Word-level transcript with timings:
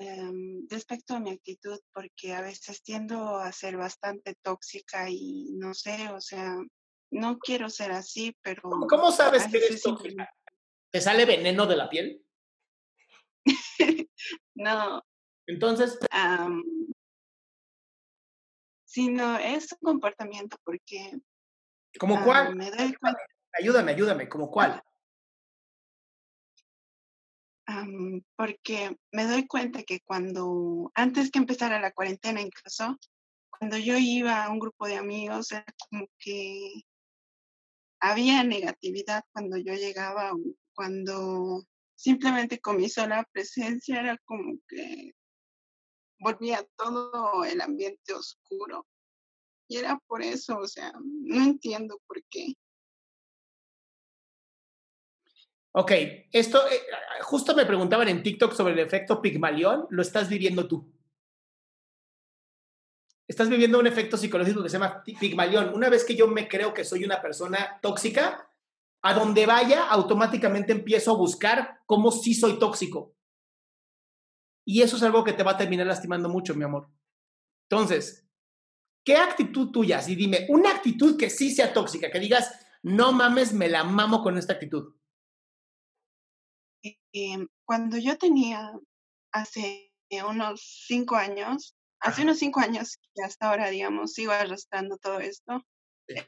Em, 0.00 0.64
respecto 0.70 1.14
a 1.14 1.20
mi 1.20 1.30
actitud, 1.30 1.80
porque 1.92 2.32
a 2.32 2.40
veces 2.40 2.82
tiendo 2.84 3.36
a 3.38 3.50
ser 3.50 3.76
bastante 3.76 4.36
tóxica 4.42 5.10
y 5.10 5.50
no 5.54 5.74
sé, 5.74 6.08
o 6.12 6.20
sea, 6.20 6.56
no 7.10 7.38
quiero 7.38 7.68
ser 7.68 7.90
así, 7.90 8.36
pero... 8.40 8.62
¿Cómo, 8.88 9.10
sabes 9.10 9.48
que 9.48 9.56
eres 9.56 9.82
tóxica? 9.82 10.32
¿Te 10.92 11.00
sale 11.00 11.24
veneno 11.24 11.66
de 11.66 11.76
la 11.76 11.88
piel? 11.88 12.22
no. 14.54 15.02
Entonces. 15.48 15.98
sí, 18.84 19.08
no, 19.10 19.36
es 19.38 19.72
un 19.72 19.78
comportamiento 19.82 20.56
porque. 20.62 21.18
¿Como 21.98 22.22
cuál? 22.22 22.54
Me 22.54 22.70
doy 22.70 22.94
cuenta. 22.94 23.20
Ayúdame, 23.58 23.92
ayúdame, 23.92 24.28
¿como 24.28 24.50
cuál? 24.50 24.80
Porque 28.36 28.96
me 29.12 29.24
doy 29.24 29.46
cuenta 29.46 29.82
que 29.82 30.00
cuando, 30.00 30.90
antes 30.94 31.30
que 31.30 31.38
empezara 31.38 31.80
la 31.80 31.92
cuarentena 31.92 32.40
incluso, 32.40 32.96
cuando 33.50 33.76
yo 33.76 33.96
iba 33.98 34.44
a 34.44 34.50
un 34.50 34.58
grupo 34.58 34.86
de 34.86 34.96
amigos, 34.96 35.52
era 35.52 35.64
como 35.90 36.06
que 36.18 36.82
había 38.00 38.44
negatividad 38.44 39.24
cuando 39.32 39.56
yo 39.58 39.74
llegaba 39.74 40.32
cuando 40.74 41.64
simplemente 41.96 42.60
con 42.60 42.76
mi 42.76 42.88
sola 42.88 43.28
presencia 43.32 43.98
era 43.98 44.16
como 44.24 44.56
que 44.68 45.12
volvía 46.20 46.64
todo 46.76 47.44
el 47.44 47.60
ambiente 47.60 48.14
oscuro. 48.14 48.86
Y 49.68 49.76
era 49.76 49.98
por 50.06 50.22
eso, 50.22 50.58
o 50.58 50.68
sea, 50.68 50.92
no 51.02 51.44
entiendo 51.44 52.00
por 52.06 52.22
qué. 52.30 52.54
Ok, 55.80 55.92
esto, 56.32 56.58
eh, 56.66 56.80
justo 57.20 57.54
me 57.54 57.64
preguntaban 57.64 58.08
en 58.08 58.20
TikTok 58.20 58.52
sobre 58.52 58.72
el 58.72 58.80
efecto 58.80 59.22
Pigmalión, 59.22 59.86
¿lo 59.90 60.02
estás 60.02 60.28
viviendo 60.28 60.66
tú? 60.66 60.92
Estás 63.28 63.48
viviendo 63.48 63.78
un 63.78 63.86
efecto 63.86 64.16
psicológico 64.16 64.60
que 64.60 64.70
se 64.70 64.76
llama 64.76 65.04
Pigmalión. 65.04 65.72
Una 65.72 65.88
vez 65.88 66.04
que 66.04 66.16
yo 66.16 66.26
me 66.26 66.48
creo 66.48 66.74
que 66.74 66.82
soy 66.82 67.04
una 67.04 67.22
persona 67.22 67.78
tóxica, 67.80 68.50
a 69.02 69.14
donde 69.14 69.46
vaya, 69.46 69.88
automáticamente 69.88 70.72
empiezo 70.72 71.12
a 71.12 71.16
buscar 71.16 71.78
cómo 71.86 72.10
sí 72.10 72.34
soy 72.34 72.58
tóxico. 72.58 73.14
Y 74.66 74.82
eso 74.82 74.96
es 74.96 75.04
algo 75.04 75.22
que 75.22 75.32
te 75.32 75.44
va 75.44 75.52
a 75.52 75.58
terminar 75.58 75.86
lastimando 75.86 76.28
mucho, 76.28 76.56
mi 76.56 76.64
amor. 76.64 76.88
Entonces, 77.70 78.28
¿qué 79.04 79.14
actitud 79.14 79.70
tuya? 79.70 80.02
Y 80.08 80.16
dime, 80.16 80.44
una 80.48 80.72
actitud 80.72 81.16
que 81.16 81.30
sí 81.30 81.52
sea 81.52 81.72
tóxica, 81.72 82.10
que 82.10 82.18
digas, 82.18 82.66
no 82.82 83.12
mames, 83.12 83.52
me 83.52 83.68
la 83.68 83.84
mamo 83.84 84.24
con 84.24 84.36
esta 84.38 84.54
actitud. 84.54 84.97
Em, 86.82 87.48
cuando 87.64 87.96
yo 87.98 88.16
tenía 88.18 88.72
hace 89.32 89.92
unos 90.26 90.84
cinco 90.86 91.16
años, 91.16 91.74
hace 92.00 92.22
unos 92.22 92.38
cinco 92.38 92.60
años 92.60 92.98
y 93.14 93.22
hasta 93.22 93.50
ahora, 93.50 93.70
digamos, 93.70 94.12
sigo 94.14 94.32
arrastrando 94.32 94.96
todo 94.98 95.20
esto, 95.20 95.62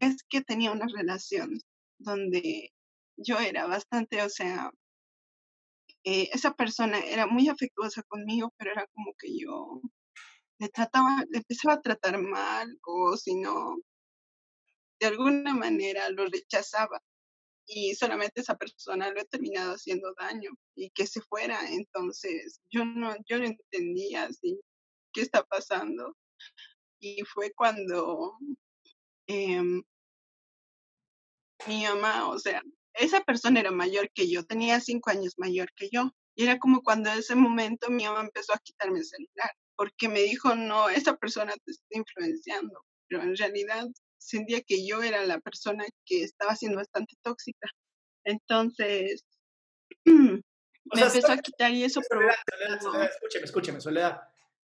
es 0.00 0.22
que 0.28 0.42
tenía 0.42 0.72
una 0.72 0.86
relación 0.94 1.58
donde 1.98 2.72
yo 3.16 3.38
era 3.38 3.66
bastante, 3.66 4.22
o 4.22 4.28
sea, 4.30 4.70
eh, 6.04 6.28
esa 6.32 6.54
persona 6.54 6.98
era 7.00 7.26
muy 7.26 7.48
afectuosa 7.48 8.02
conmigo, 8.04 8.52
pero 8.56 8.72
era 8.72 8.86
como 8.94 9.12
que 9.18 9.28
yo 9.38 9.80
le 10.58 10.68
trataba, 10.70 11.24
le 11.30 11.38
empezaba 11.38 11.74
a 11.74 11.82
tratar 11.82 12.18
mal 12.20 12.78
o 12.84 13.16
si 13.16 13.36
no, 13.36 13.76
de 15.00 15.06
alguna 15.06 15.54
manera 15.54 16.08
lo 16.10 16.26
rechazaba 16.26 17.00
y 17.68 17.94
solamente 17.94 18.40
esa 18.40 18.56
persona 18.56 19.10
lo 19.10 19.20
ha 19.20 19.24
terminado 19.24 19.74
haciendo 19.74 20.14
daño 20.18 20.50
y 20.74 20.90
que 20.90 21.06
se 21.06 21.20
fuera. 21.20 21.60
Entonces 21.70 22.60
yo 22.70 22.84
no, 22.84 23.14
yo 23.28 23.38
no 23.38 23.44
entendía 23.44 24.24
así 24.24 24.58
qué 25.12 25.20
está 25.20 25.44
pasando. 25.44 26.16
Y 26.98 27.22
fue 27.24 27.52
cuando 27.52 28.38
em, 29.26 29.82
mi 31.66 31.84
mamá, 31.84 32.28
o 32.30 32.38
sea, 32.38 32.62
esa 32.94 33.20
persona 33.22 33.60
era 33.60 33.70
mayor 33.70 34.10
que 34.14 34.28
yo, 34.30 34.44
tenía 34.44 34.80
cinco 34.80 35.10
años 35.10 35.34
mayor 35.36 35.70
que 35.76 35.90
yo. 35.92 36.10
Y 36.34 36.44
era 36.44 36.58
como 36.58 36.82
cuando 36.82 37.10
en 37.10 37.18
ese 37.18 37.34
momento 37.34 37.90
mi 37.90 38.04
mamá 38.04 38.22
empezó 38.22 38.54
a 38.54 38.60
quitarme 38.60 39.00
el 39.00 39.04
celular, 39.04 39.50
porque 39.76 40.08
me 40.08 40.20
dijo, 40.22 40.54
no, 40.54 40.88
esa 40.88 41.16
persona 41.16 41.52
te 41.64 41.72
está 41.72 41.98
influenciando. 41.98 42.82
Pero 43.08 43.22
en 43.22 43.36
realidad 43.36 43.86
sentía 44.18 44.60
que 44.62 44.86
yo 44.86 45.02
era 45.02 45.24
la 45.24 45.40
persona 45.40 45.84
que 46.04 46.22
estaba 46.22 46.56
siendo 46.56 46.78
bastante 46.78 47.14
tóxica. 47.22 47.68
Entonces, 48.24 49.24
me 50.04 50.42
empezó 50.92 51.32
a 51.32 51.38
quitar 51.38 51.72
y 51.72 51.84
eso 51.84 52.00
Soledad, 52.02 52.34
escúcheme, 53.10 53.44
escúcheme, 53.44 53.80
Soledad. 53.80 54.20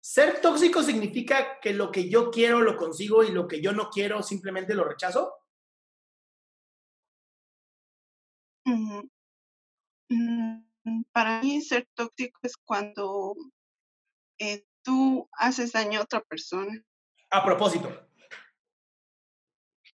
¿Ser 0.00 0.40
tóxico 0.40 0.82
significa 0.82 1.60
que 1.60 1.72
lo 1.72 1.92
que 1.92 2.08
yo 2.08 2.30
quiero 2.30 2.60
lo 2.60 2.76
consigo 2.76 3.22
y 3.22 3.30
lo 3.30 3.46
que 3.46 3.60
yo 3.60 3.72
no 3.72 3.88
quiero 3.88 4.22
simplemente 4.22 4.74
lo 4.74 4.84
rechazo? 4.84 5.32
Mm, 8.64 9.02
para 11.12 11.40
mí 11.40 11.60
ser 11.62 11.88
tóxico 11.94 12.40
es 12.42 12.56
cuando 12.56 13.34
eh, 14.38 14.64
tú 14.82 15.28
haces 15.32 15.72
daño 15.72 16.00
a 16.00 16.02
otra 16.02 16.20
persona. 16.20 16.84
A 17.30 17.44
propósito. 17.44 17.88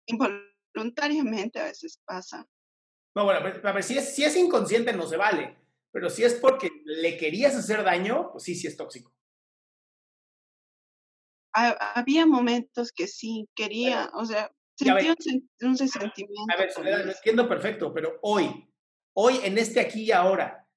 Involuntariamente 0.06 1.58
a 1.60 1.64
veces 1.64 2.00
pasa. 2.04 2.46
No, 3.14 3.24
bueno, 3.24 3.40
a 3.40 3.72
ver, 3.72 3.82
si 3.82 3.96
es, 3.96 4.14
si 4.14 4.24
es 4.24 4.36
inconsciente 4.36 4.92
no 4.92 5.06
se 5.06 5.16
vale, 5.16 5.56
pero 5.90 6.10
si 6.10 6.24
es 6.24 6.34
porque 6.34 6.70
le 6.84 7.16
querías 7.16 7.54
hacer 7.54 7.82
daño, 7.82 8.30
pues 8.32 8.44
sí, 8.44 8.54
sí 8.54 8.66
es 8.66 8.76
tóxico. 8.76 9.12
había 11.52 12.26
momentos 12.26 12.92
que 12.92 13.06
sí 13.06 13.48
quería, 13.54 14.10
o 14.12 14.24
sea, 14.26 14.52
Sentí 14.76 15.08
un, 15.62 15.76
sentimiento. 15.76 16.54
A 16.54 16.58
ver, 16.58 16.70
Soledad, 16.70 17.04
lo 17.04 17.12
entiendo 17.12 17.48
perfecto, 17.48 17.94
pero 17.94 18.18
hoy, 18.20 18.70
hoy 19.14 19.40
en 19.42 19.56
este 19.56 19.80
aquí 19.80 20.02
y 20.02 20.12
ahora, 20.12 20.68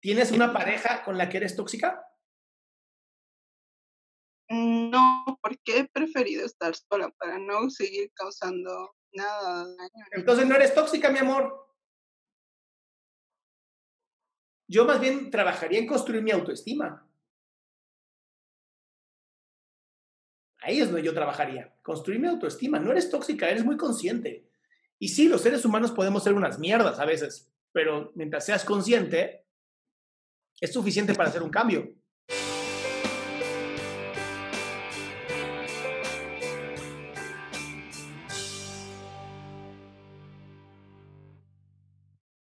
¿tienes 0.00 0.30
una 0.30 0.52
pareja 0.52 1.02
con 1.02 1.18
la 1.18 1.28
que 1.28 1.38
eres 1.38 1.56
tóxica? 1.56 2.06
No, 4.48 5.38
porque 5.42 5.78
he 5.78 5.88
preferido 5.88 6.44
estar 6.44 6.74
sola 6.74 7.10
para 7.18 7.38
no 7.38 7.70
seguir 7.70 8.10
causando 8.14 8.94
nada 9.12 9.66
de 9.66 9.76
daño. 9.76 10.04
Entonces 10.12 10.46
no 10.46 10.54
eres 10.54 10.74
tóxica, 10.74 11.10
mi 11.10 11.18
amor. 11.18 11.64
Yo 14.68 14.84
más 14.84 15.00
bien 15.00 15.30
trabajaría 15.30 15.78
en 15.78 15.86
construir 15.86 16.22
mi 16.22 16.30
autoestima. 16.30 17.06
Ahí 20.60 20.80
es 20.80 20.86
donde 20.86 21.02
yo 21.02 21.12
trabajaría. 21.12 21.76
Construir 21.82 22.20
mi 22.20 22.26
autoestima. 22.26 22.78
No 22.78 22.90
eres 22.90 23.10
tóxica, 23.10 23.48
eres 23.48 23.64
muy 23.64 23.76
consciente. 23.76 24.48
Y 24.98 25.08
sí, 25.08 25.28
los 25.28 25.42
seres 25.42 25.64
humanos 25.64 25.92
podemos 25.92 26.24
ser 26.24 26.32
unas 26.32 26.58
mierdas 26.58 26.98
a 26.98 27.04
veces, 27.04 27.52
pero 27.72 28.12
mientras 28.14 28.46
seas 28.46 28.64
consciente, 28.64 29.46
es 30.60 30.72
suficiente 30.72 31.14
para 31.14 31.28
hacer 31.28 31.42
un 31.42 31.50
cambio. 31.50 31.94